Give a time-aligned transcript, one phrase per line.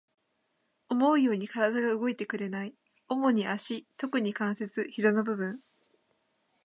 [0.89, 2.73] 思うように体が動いてくれない。
[3.07, 5.61] 主に足、特に関節、膝の部分。